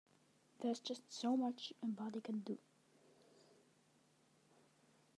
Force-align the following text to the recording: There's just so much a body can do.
There's 0.61 0.79
just 0.79 1.13
so 1.13 1.37
much 1.37 1.73
a 1.83 1.85
body 1.85 2.21
can 2.21 2.39
do. 2.39 2.57